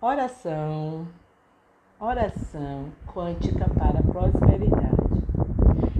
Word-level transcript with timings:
Oração, 0.00 1.08
oração 1.98 2.84
quântica 3.12 3.68
para 3.68 4.00
prosperidade. 4.00 4.94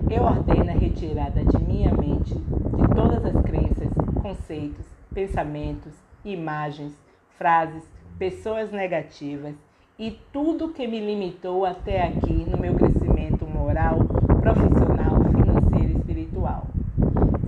Eu 0.08 0.22
ordeno 0.22 0.70
a 0.70 0.74
retirada 0.74 1.44
de 1.44 1.58
minha 1.64 1.92
mente 1.92 2.32
de 2.32 2.94
todas 2.94 3.24
as 3.24 3.42
crenças, 3.42 3.88
conceitos, 4.22 4.86
pensamentos, 5.12 5.92
imagens, 6.24 6.96
frases, 7.36 7.82
pessoas 8.16 8.70
negativas 8.70 9.56
e 9.98 10.12
tudo 10.32 10.72
que 10.72 10.86
me 10.86 11.00
limitou 11.00 11.66
até 11.66 12.06
aqui 12.06 12.48
no 12.48 12.56
meu 12.56 12.76
crescimento 12.76 13.44
moral, 13.48 13.98
profissional, 14.40 15.16
financeiro 15.24 15.94
e 15.94 15.96
espiritual. 15.96 16.68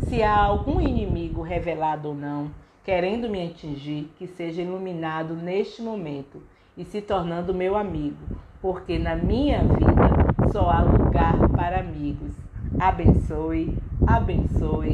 Se 0.08 0.20
há 0.20 0.36
algum 0.36 0.80
inimigo 0.80 1.42
revelado 1.42 2.08
ou 2.08 2.14
não, 2.16 2.50
querendo 2.90 3.28
me 3.28 3.46
atingir, 3.46 4.10
que 4.18 4.26
seja 4.26 4.62
iluminado 4.62 5.36
neste 5.36 5.80
momento 5.80 6.42
e 6.76 6.84
se 6.84 7.00
tornando 7.00 7.54
meu 7.54 7.76
amigo, 7.76 8.18
porque 8.60 8.98
na 8.98 9.14
minha 9.14 9.62
vida 9.62 10.50
só 10.50 10.68
há 10.68 10.82
lugar 10.82 11.38
para 11.50 11.78
amigos. 11.78 12.32
Abençoe, 12.80 13.78
abençoe, 14.04 14.90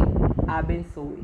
abençoe. 0.46 1.22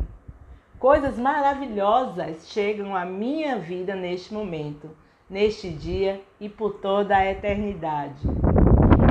Coisas 0.79 1.19
maravilhosas 1.19 2.49
chegam 2.49 2.97
à 2.97 3.05
minha 3.05 3.59
vida 3.59 3.95
neste 3.95 4.33
momento, 4.33 4.89
neste 5.29 5.69
dia 5.69 6.23
e 6.41 6.49
por 6.49 6.81
toda 6.81 7.15
a 7.15 7.31
eternidade. 7.31 8.27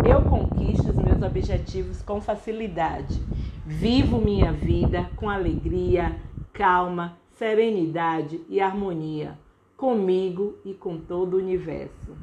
Eu 0.04 0.24
conquisto 0.24 0.90
os 0.90 0.96
meus 0.96 1.22
objetivos 1.22 2.02
com 2.02 2.20
facilidade. 2.20 3.22
Vivo 3.68 4.18
minha 4.18 4.52
vida 4.52 5.08
com 5.16 5.30
alegria, 5.30 6.16
calma, 6.52 7.21
serenidade 7.42 8.40
e 8.48 8.62
harmonia 8.62 9.36
comigo 9.76 10.58
e 10.64 10.76
com 10.76 11.00
todo 11.00 11.34
o 11.34 11.40
universo. 11.40 12.16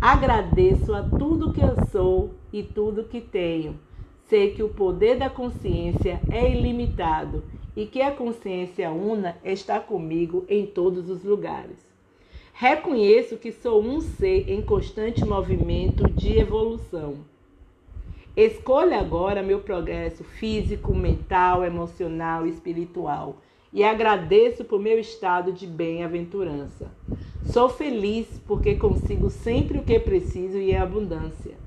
Agradeço 0.00 0.94
a 0.94 1.02
tudo 1.02 1.52
que 1.52 1.60
eu 1.60 1.74
sou 1.90 2.30
e 2.52 2.62
tudo 2.62 3.08
que 3.08 3.20
tenho. 3.20 3.76
Sei 4.28 4.54
que 4.54 4.62
o 4.62 4.68
poder 4.68 5.18
da 5.18 5.28
consciência 5.28 6.20
é 6.30 6.48
ilimitado 6.48 7.42
e 7.74 7.86
que 7.86 8.00
a 8.00 8.12
consciência 8.12 8.92
una 8.92 9.36
está 9.42 9.80
comigo 9.80 10.44
em 10.48 10.64
todos 10.64 11.10
os 11.10 11.24
lugares. 11.24 11.84
Reconheço 12.52 13.38
que 13.38 13.50
sou 13.50 13.82
um 13.82 14.00
ser 14.00 14.48
em 14.48 14.62
constante 14.62 15.24
movimento 15.24 16.08
de 16.08 16.38
evolução. 16.38 17.16
Escolha 18.36 19.00
agora 19.00 19.42
meu 19.42 19.58
progresso 19.58 20.22
físico, 20.22 20.94
mental, 20.94 21.64
emocional 21.64 22.46
e 22.46 22.50
espiritual 22.50 23.38
e 23.76 23.84
agradeço 23.84 24.64
por 24.64 24.80
meu 24.80 24.98
estado 24.98 25.52
de 25.52 25.66
bem-aventurança. 25.66 26.90
Sou 27.44 27.68
feliz 27.68 28.26
porque 28.46 28.76
consigo 28.76 29.28
sempre 29.28 29.76
o 29.76 29.82
que 29.82 30.00
preciso 30.00 30.56
e 30.56 30.70
em 30.70 30.78
abundância. 30.78 31.58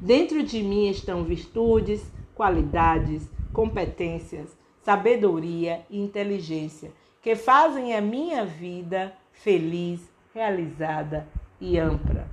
Dentro 0.00 0.42
de 0.42 0.60
mim 0.60 0.88
estão 0.88 1.22
virtudes, 1.22 2.10
qualidades, 2.34 3.30
competências, 3.52 4.58
sabedoria 4.82 5.82
e 5.88 6.00
inteligência 6.00 6.90
que 7.22 7.36
fazem 7.36 7.94
a 7.94 8.00
minha 8.00 8.44
vida 8.44 9.12
feliz, 9.30 10.12
realizada 10.34 11.28
e 11.60 11.78
ampla. 11.78 12.26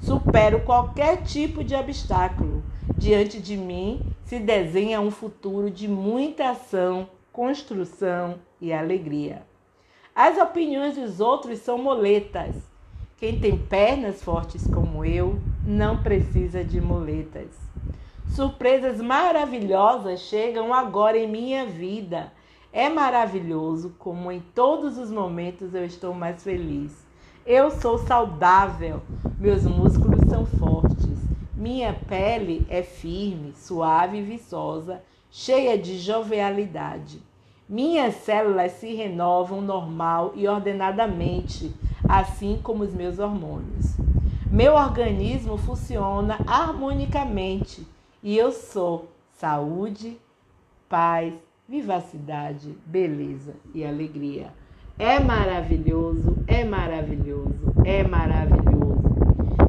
Supero 0.00 0.60
qualquer 0.60 1.24
tipo 1.24 1.64
de 1.64 1.74
obstáculo. 1.74 2.62
Diante 2.96 3.40
de 3.40 3.56
mim 3.56 4.02
se 4.24 4.38
desenha 4.38 5.00
um 5.00 5.10
futuro 5.10 5.68
de 5.68 5.88
muita 5.88 6.50
ação, 6.50 7.08
construção 7.32 8.36
e 8.60 8.72
alegria. 8.72 9.42
As 10.14 10.36
opiniões 10.36 10.96
dos 10.96 11.20
outros 11.20 11.60
são 11.60 11.78
moletas. 11.78 12.54
Quem 13.16 13.40
tem 13.40 13.56
pernas 13.56 14.22
fortes 14.22 14.66
como 14.66 15.04
eu 15.04 15.40
não 15.66 16.02
precisa 16.02 16.62
de 16.62 16.80
moletas. 16.80 17.48
Surpresas 18.28 19.00
maravilhosas 19.00 20.20
chegam 20.20 20.74
agora 20.74 21.16
em 21.16 21.26
minha 21.26 21.64
vida. 21.64 22.32
É 22.72 22.88
maravilhoso 22.88 23.94
como 23.98 24.30
em 24.30 24.40
todos 24.54 24.98
os 24.98 25.10
momentos 25.10 25.74
eu 25.74 25.84
estou 25.84 26.12
mais 26.12 26.42
feliz. 26.42 27.06
Eu 27.46 27.70
sou 27.70 27.98
saudável, 27.98 29.02
meus 29.38 29.64
músculos 29.64 30.20
são 30.30 30.46
fortes, 30.46 31.18
minha 31.54 31.92
pele 31.92 32.64
é 32.68 32.82
firme, 32.82 33.52
suave 33.52 34.18
e 34.18 34.22
viçosa, 34.22 35.02
cheia 35.34 35.78
de 35.78 35.98
jovialidade. 35.98 37.22
Minhas 37.66 38.16
células 38.16 38.72
se 38.72 38.94
renovam 38.94 39.62
normal 39.62 40.32
e 40.36 40.46
ordenadamente, 40.46 41.74
assim 42.06 42.60
como 42.62 42.84
os 42.84 42.92
meus 42.92 43.18
hormônios. 43.18 43.96
Meu 44.50 44.74
organismo 44.74 45.56
funciona 45.56 46.38
harmonicamente 46.46 47.86
e 48.22 48.36
eu 48.36 48.52
sou 48.52 49.08
saúde, 49.38 50.18
paz, 50.86 51.32
vivacidade, 51.66 52.76
beleza 52.84 53.54
e 53.74 53.86
alegria. 53.86 54.52
É 54.98 55.18
maravilhoso, 55.18 56.36
é 56.46 56.62
maravilhoso, 56.62 57.72
é 57.86 58.04
maravilhoso. 58.04 59.00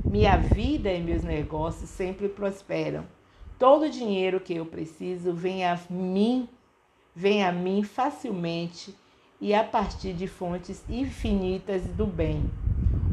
Minha 0.03 0.35
vida 0.35 0.91
e 0.91 1.02
meus 1.02 1.23
negócios 1.23 1.90
sempre 1.90 2.28
prosperam. 2.28 3.06
Todo 3.63 3.85
o 3.85 3.90
dinheiro 3.90 4.41
que 4.41 4.56
eu 4.56 4.66
preciso 4.66 5.31
vem 5.31 5.63
a 5.63 5.79
mim 5.90 6.50
vem 7.16 7.46
a 7.46 7.50
mim 7.50 7.81
facilmente 7.81 8.94
e 9.40 9.53
a 9.53 9.63
partir 9.63 10.12
de 10.12 10.28
fontes 10.28 10.84
infinitas 10.90 11.84
do 11.84 12.06
bem. 12.06 12.44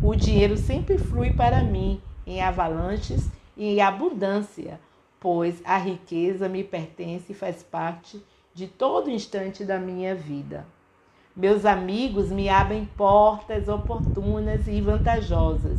O 0.03 0.13
dinheiro 0.17 0.57
sempre 0.57 0.99
flui 0.99 1.33
para 1.33 1.63
mim 1.63 2.03
em 2.27 2.43
avalanches 2.43 3.31
e 3.57 3.65
em 3.65 3.81
abundância, 3.81 4.81
pois 5.21 5.63
a 5.65 5.79
riqueza 5.79 6.49
me 6.49 6.65
pertence 6.65 7.31
e 7.31 7.35
faz 7.37 7.63
parte 7.63 8.21
de 8.53 8.67
todo 8.67 9.09
instante 9.09 9.65
da 9.65 9.79
minha 9.79 10.17
vida. 10.17 10.67
Meus 11.37 11.65
amigos 11.65 12.29
me 12.29 12.49
abrem 12.49 12.87
portas 12.97 13.69
oportunas 13.69 14.67
e 14.67 14.81
vantajosas 14.81 15.79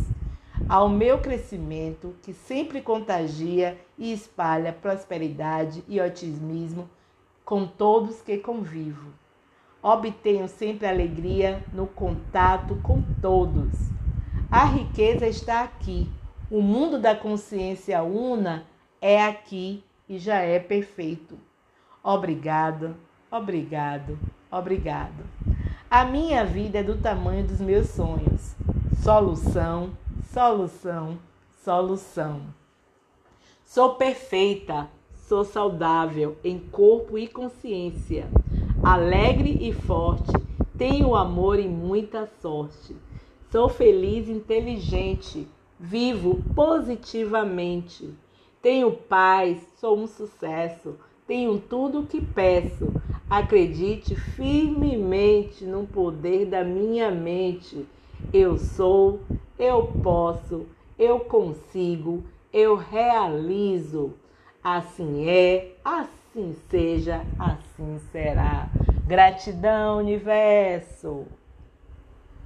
ao 0.67 0.89
meu 0.89 1.19
crescimento, 1.19 2.15
que 2.21 2.33
sempre 2.33 2.81
contagia 2.81 3.77
e 3.97 4.11
espalha 4.11 4.73
prosperidade 4.73 5.83
e 5.87 5.99
otimismo 5.99 6.89
com 7.43 7.67
todos 7.67 8.21
que 8.21 8.37
convivo. 8.37 9.11
Obtenho 9.83 10.47
sempre 10.47 10.87
alegria 10.87 11.63
no 11.73 11.87
contato 11.87 12.75
com 12.83 13.01
todos. 13.21 13.71
A 14.49 14.65
riqueza 14.65 15.27
está 15.27 15.61
aqui. 15.63 16.09
O 16.49 16.61
mundo 16.61 16.99
da 16.99 17.15
consciência 17.15 18.03
una 18.03 18.65
é 19.01 19.23
aqui 19.23 19.83
e 20.07 20.19
já 20.19 20.39
é 20.39 20.59
perfeito. 20.59 21.37
Obrigado, 22.03 22.95
obrigado, 23.31 24.19
obrigado. 24.51 25.23
A 25.89 26.05
minha 26.05 26.45
vida 26.45 26.79
é 26.79 26.83
do 26.83 26.97
tamanho 26.97 27.45
dos 27.45 27.59
meus 27.59 27.89
sonhos. 27.89 28.55
Solução, 29.03 29.91
solução, 30.23 31.17
solução. 31.63 32.41
Sou 33.65 33.95
perfeita, 33.95 34.89
Sou 35.31 35.45
saudável 35.45 36.35
em 36.43 36.59
corpo 36.59 37.17
e 37.17 37.25
consciência, 37.25 38.27
alegre 38.83 39.59
e 39.61 39.71
forte, 39.71 40.33
tenho 40.77 41.15
amor 41.15 41.57
e 41.57 41.69
muita 41.69 42.29
sorte. 42.41 42.93
Sou 43.49 43.69
feliz 43.69 44.27
inteligente, 44.27 45.47
vivo 45.79 46.43
positivamente. 46.53 48.13
Tenho 48.61 48.91
paz, 48.91 49.65
sou 49.79 49.97
um 49.97 50.05
sucesso, 50.05 50.97
tenho 51.25 51.57
tudo 51.59 52.01
o 52.01 52.05
que 52.05 52.19
peço. 52.19 52.91
Acredite 53.29 54.13
firmemente 54.13 55.63
no 55.63 55.87
poder 55.87 56.45
da 56.45 56.61
minha 56.61 57.09
mente. 57.09 57.85
Eu 58.33 58.57
sou, 58.57 59.21
eu 59.61 59.83
posso, 60.01 60.65
eu 60.97 61.19
consigo, 61.19 62.23
eu 62.51 62.75
realizo. 62.75 64.15
Assim 64.63 65.29
é, 65.29 65.75
assim 65.85 66.55
seja, 66.69 67.21
assim 67.37 67.99
será. 68.11 68.67
Gratidão, 69.07 69.99
universo. 69.99 71.25